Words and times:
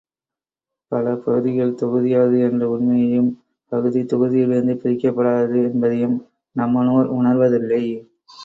பல 0.91 1.11
பகுதிகள் 1.15 1.75
தொகுதியாகிறது 1.81 2.39
என்ற 2.47 2.69
உண்மையையும் 2.69 3.29
பகுதி, 3.71 4.01
தொகுதியிலிருந்து 4.05 4.75
பிரிக்கப்படாதது 4.75 5.61
என்பதையும் 5.69 6.17
நம்மனோர் 6.55 7.09
உணர்வதில்லை. 7.19 7.83